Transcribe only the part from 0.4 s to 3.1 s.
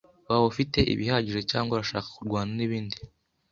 ufite ibihagije cyangwa urashaka kurwana nibindi?